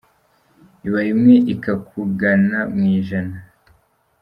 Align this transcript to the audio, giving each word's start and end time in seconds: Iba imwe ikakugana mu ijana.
Iba 0.87 1.01
imwe 1.11 1.35
ikakugana 1.53 2.59
mu 2.73 2.83
ijana. 2.97 3.37